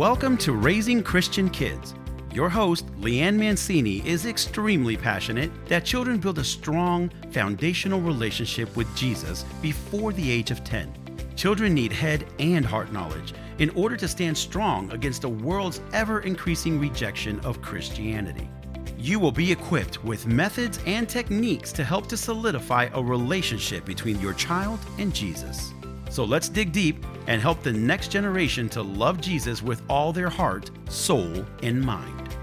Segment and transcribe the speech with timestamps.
[0.00, 1.92] Welcome to Raising Christian Kids.
[2.32, 8.88] Your host, Leanne Mancini, is extremely passionate that children build a strong, foundational relationship with
[8.96, 10.90] Jesus before the age of 10.
[11.36, 16.20] Children need head and heart knowledge in order to stand strong against the world's ever
[16.20, 18.48] increasing rejection of Christianity.
[18.96, 24.18] You will be equipped with methods and techniques to help to solidify a relationship between
[24.18, 25.74] your child and Jesus.
[26.10, 30.28] So let's dig deep and help the next generation to love Jesus with all their
[30.28, 32.34] heart, soul, and mind.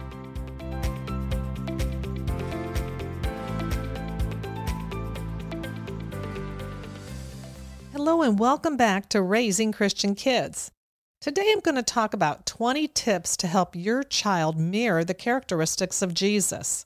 [7.91, 10.71] Hello, and welcome back to Raising Christian Kids.
[11.19, 16.01] Today I'm going to talk about 20 tips to help your child mirror the characteristics
[16.01, 16.85] of Jesus.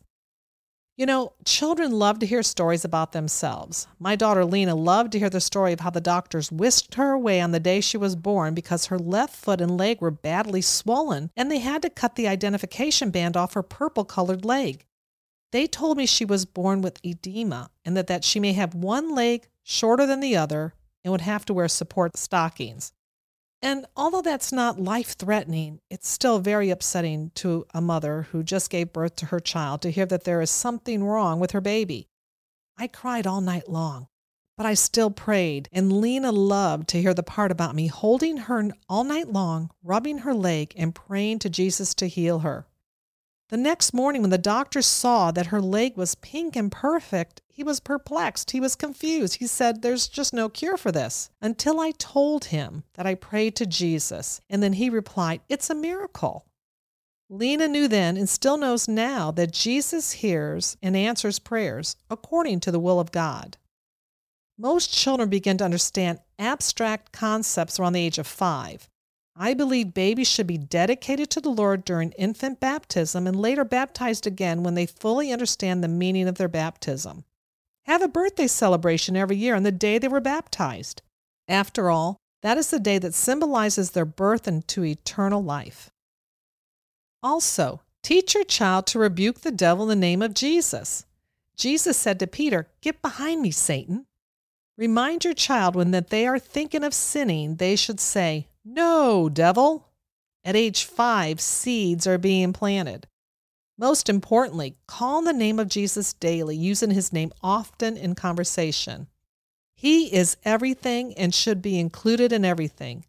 [0.97, 3.87] You know, children love to hear stories about themselves.
[3.97, 7.39] My daughter Lena loved to hear the story of how the doctors whisked her away
[7.39, 11.31] on the day she was born because her left foot and leg were badly swollen
[11.35, 14.85] and they had to cut the identification band off her purple colored leg.
[15.53, 19.15] They told me she was born with edema and that, that she may have one
[19.15, 22.91] leg shorter than the other and would have to wear support stockings.
[23.61, 28.71] And although that's not life threatening, it's still very upsetting to a mother who just
[28.71, 32.07] gave birth to her child to hear that there is something wrong with her baby.
[32.77, 34.07] I cried all night long,
[34.57, 38.69] but I still prayed, and Lena loved to hear the part about me holding her
[38.89, 42.65] all night long, rubbing her leg, and praying to Jesus to heal her.
[43.51, 47.63] The next morning, when the doctor saw that her leg was pink and perfect, he
[47.63, 48.51] was perplexed.
[48.51, 49.35] He was confused.
[49.35, 51.31] He said, There's just no cure for this.
[51.41, 55.75] Until I told him that I prayed to Jesus, and then he replied, It's a
[55.75, 56.45] miracle.
[57.29, 62.71] Lena knew then and still knows now that Jesus hears and answers prayers according to
[62.71, 63.57] the will of God.
[64.57, 68.87] Most children begin to understand abstract concepts around the age of five.
[69.35, 74.27] I believe babies should be dedicated to the Lord during infant baptism and later baptized
[74.27, 77.23] again when they fully understand the meaning of their baptism.
[77.85, 81.01] Have a birthday celebration every year on the day they were baptized.
[81.47, 85.89] After all, that is the day that symbolizes their birth into eternal life.
[87.23, 91.05] Also, teach your child to rebuke the devil in the name of Jesus.
[91.55, 94.05] Jesus said to Peter, Get behind me, Satan.
[94.77, 99.87] Remind your child when that they are thinking of sinning, they should say, no, devil.
[100.43, 103.07] At age five, seeds are being planted.
[103.77, 109.07] Most importantly, call the name of Jesus daily, using his name often in conversation.
[109.75, 113.05] He is everything and should be included in everything.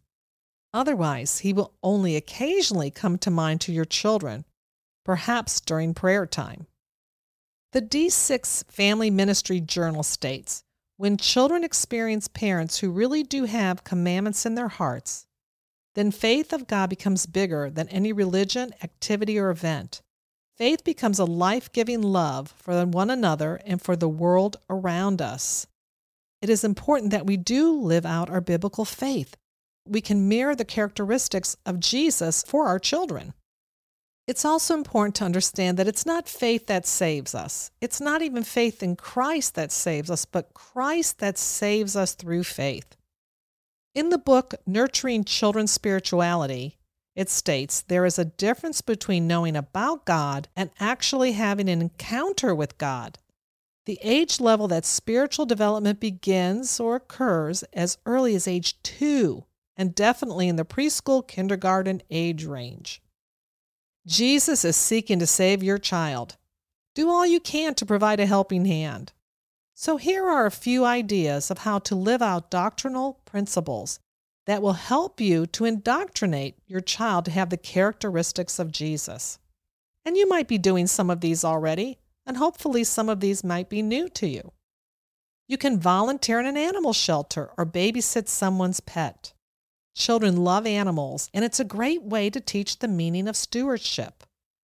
[0.73, 4.45] Otherwise, he will only occasionally come to mind to your children,
[5.05, 6.65] perhaps during prayer time.
[7.73, 10.63] The D6 Family Ministry Journal states
[10.97, 15.25] when children experience parents who really do have commandments in their hearts,
[15.95, 20.01] then faith of God becomes bigger than any religion, activity, or event.
[20.55, 25.67] Faith becomes a life giving love for one another and for the world around us.
[26.41, 29.35] It is important that we do live out our biblical faith.
[29.87, 33.33] We can mirror the characteristics of Jesus for our children.
[34.27, 37.71] It's also important to understand that it's not faith that saves us.
[37.81, 42.43] It's not even faith in Christ that saves us, but Christ that saves us through
[42.43, 42.95] faith.
[43.95, 46.77] In the book Nurturing Children's Spirituality,
[47.15, 52.55] it states there is a difference between knowing about God and actually having an encounter
[52.55, 53.19] with God.
[53.85, 59.45] The age level that spiritual development begins or occurs as early as age two,
[59.77, 62.99] and definitely in the preschool kindergarten age range.
[64.07, 66.37] Jesus is seeking to save your child.
[66.95, 69.13] Do all you can to provide a helping hand.
[69.75, 73.99] So, here are a few ideas of how to live out doctrinal principles
[74.45, 79.39] that will help you to indoctrinate your child to have the characteristics of Jesus.
[80.05, 83.69] And you might be doing some of these already, and hopefully some of these might
[83.69, 84.51] be new to you.
[85.47, 89.33] You can volunteer in an animal shelter or babysit someone's pet.
[89.95, 94.23] Children love animals, and it's a great way to teach the meaning of stewardship,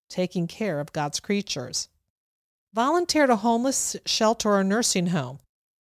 [0.09, 1.89] taking care of God's creatures.
[2.73, 5.39] Volunteer at a homeless shelter or nursing home.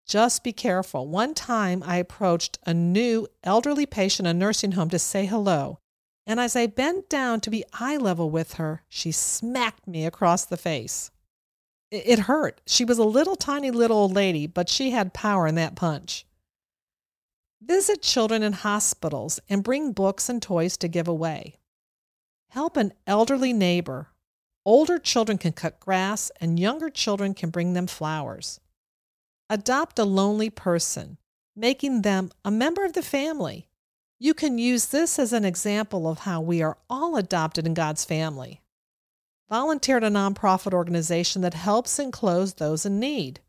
[0.06, 1.08] Just be careful.
[1.08, 5.80] One time I approached a new elderly patient in a nursing home to say hello,
[6.28, 10.46] and as I bent down to be eye level with her, she smacked me across
[10.46, 11.10] the face.
[11.90, 12.62] It hurt.
[12.68, 16.26] She was a little tiny little old lady, but she had power in that punch.
[17.62, 21.56] Visit children in hospitals and bring books and toys to give away.
[22.50, 24.10] Help an elderly neighbor
[24.65, 28.59] Older children can cut grass, and younger children can bring them flowers.
[29.50, 31.17] Adopt a lonely person,
[31.56, 33.67] making them a member of the family.
[34.17, 38.03] You can use this as an example of how we are all adopted in God's
[38.03, 38.62] family.
[39.50, 43.41] Volunteer at a nonprofit organization that helps and clothes those in need.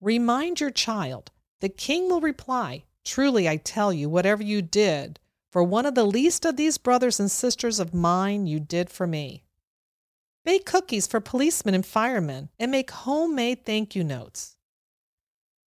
[0.00, 5.18] Remind your child, the king will reply, Truly I tell you, whatever you did
[5.50, 9.06] for one of the least of these brothers and sisters of mine, you did for
[9.06, 9.44] me.
[10.44, 14.56] Bake cookies for policemen and firemen and make homemade thank you notes.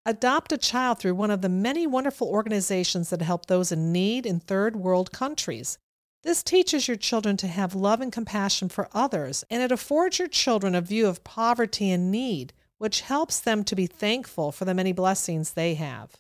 [0.06, 4.26] Adopt a child through one of the many wonderful organizations that help those in need
[4.26, 5.80] in third world countries.
[6.24, 10.28] This teaches your children to have love and compassion for others, and it affords your
[10.28, 14.74] children a view of poverty and need, which helps them to be thankful for the
[14.74, 16.18] many blessings they have.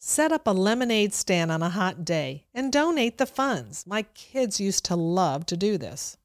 [0.00, 3.84] Set up a lemonade stand on a hot day and donate the funds.
[3.86, 6.16] My kids used to love to do this.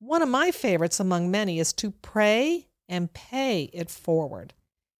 [0.00, 4.54] One of my favorites among many is to pray and pay it forward.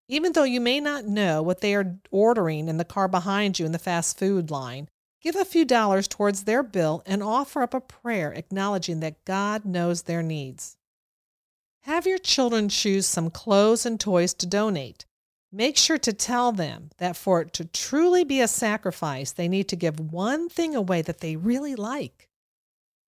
[0.09, 3.65] Even though you may not know what they are ordering in the car behind you
[3.65, 4.91] in the fast food line,
[5.23, 9.65] give a few dollars towards their bill and offer up a prayer acknowledging that God
[9.65, 10.77] knows their needs.
[11.85, 15.07] Have your children choose some clothes and toys to donate.
[15.51, 19.69] Make sure to tell them that for it to truly be a sacrifice, they need
[19.69, 22.30] to give one thing away that they really like.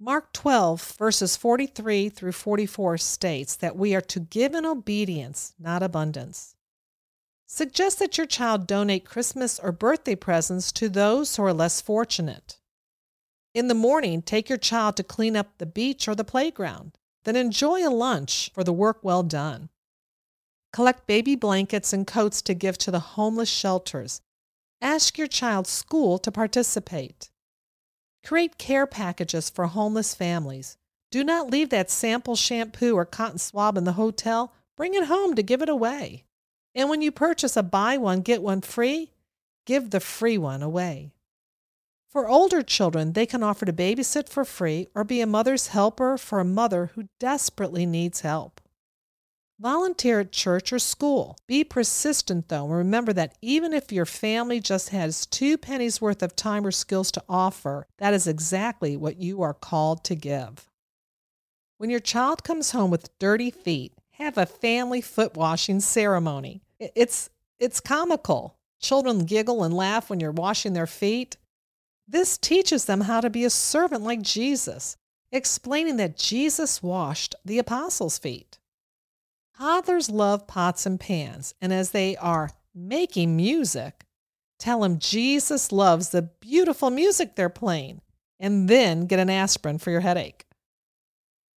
[0.05, 5.81] Mark 12, verses 43 through 44 states that we are to give in obedience, not
[5.81, 6.57] abundance.
[7.47, 12.59] Suggest that your child donate Christmas or birthday presents to those who are less fortunate.
[13.55, 16.99] In the morning, take your child to clean up the beach or the playground.
[17.23, 19.69] Then enjoy a lunch for the work well done.
[20.73, 24.21] Collect baby blankets and coats to give to the homeless shelters.
[24.81, 27.31] Ask your child's school to participate.
[28.25, 30.77] Create care packages for homeless families.
[31.11, 34.53] Do not leave that sample shampoo or cotton swab in the hotel.
[34.77, 36.25] Bring it home to give it away.
[36.75, 39.13] And when you purchase a buy one, get one free,
[39.67, 41.13] give the free one away.
[42.09, 46.17] For older children, they can offer to babysit for free or be a mother's helper
[46.17, 48.61] for a mother who desperately needs help.
[49.61, 51.37] Volunteer at church or school.
[51.47, 56.23] Be persistent though, and remember that even if your family just has two pennies worth
[56.23, 60.69] of time or skills to offer, that is exactly what you are called to give.
[61.79, 66.63] When your child comes home with dirty feet, have a family foot washing ceremony.
[66.79, 68.57] It's, it's comical.
[68.81, 71.37] Children giggle and laugh when you're washing their feet.
[72.09, 74.97] This teaches them how to be a servant like Jesus,
[75.31, 78.59] explaining that Jesus washed the apostles' feet.
[79.57, 84.05] Toddlers love pots and pans, and as they are making music,
[84.59, 88.01] tell them Jesus loves the beautiful music they're playing,
[88.41, 90.47] and then get an aspirin for your headache.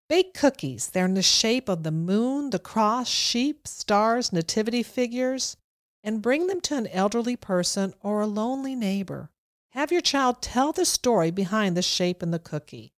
[0.07, 0.87] Bake cookies.
[0.87, 5.57] They're in the shape of the moon, the cross, sheep, stars, nativity figures,
[6.03, 9.31] and bring them to an elderly person or a lonely neighbor.
[9.71, 12.93] Have your child tell the story behind the shape in the cookie.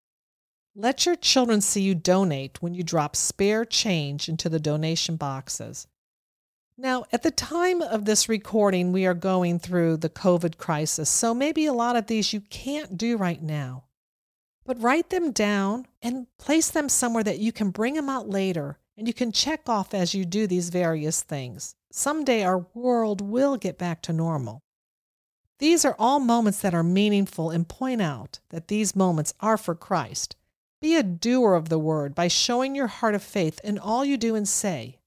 [0.80, 5.88] Let your children see you donate when you drop spare change into the donation boxes.
[6.78, 11.34] Now, at the time of this recording, we are going through the COVID crisis, so
[11.34, 13.86] maybe a lot of these you can't do right now.
[14.66, 18.78] But write them down and place them somewhere that you can bring them out later
[18.96, 21.74] and you can check off as you do these various things.
[21.92, 24.62] Someday our world will get back to normal.
[25.58, 29.74] These are all moments that are meaningful and point out that these moments are for
[29.74, 30.36] Christ
[30.80, 34.18] be a doer of the word by showing your heart of faith in all you
[34.18, 35.00] do and say.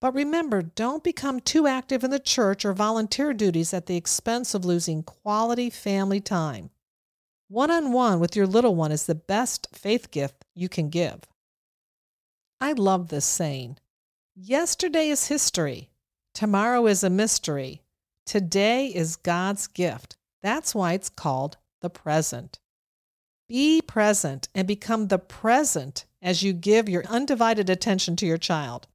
[0.00, 4.54] But remember, don't become too active in the church or volunteer duties at the expense
[4.54, 6.70] of losing quality family time.
[7.48, 11.20] One on one with your little one is the best faith gift you can give.
[12.60, 13.78] I love this saying
[14.34, 15.90] Yesterday is history,
[16.32, 17.82] tomorrow is a mystery,
[18.24, 20.16] today is God's gift.
[20.42, 22.58] That's why it's called the present.
[23.50, 28.86] Be present and become the present as you give your undivided attention to your child.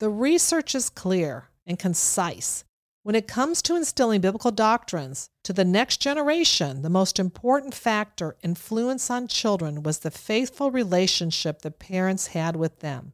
[0.00, 2.64] The research is clear and concise.
[3.04, 8.36] When it comes to instilling biblical doctrines to the next generation, the most important factor
[8.42, 13.12] influence on children was the faithful relationship the parents had with them.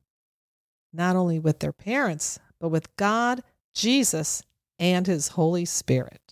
[0.91, 3.43] Not only with their parents, but with God,
[3.75, 4.43] Jesus,
[4.79, 6.32] and His Holy Spirit.